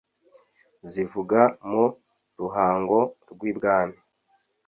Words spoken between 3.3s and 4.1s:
rw' ibwami